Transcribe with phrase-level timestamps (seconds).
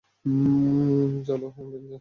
[1.25, 1.89] চলো, ভেনজেন্স।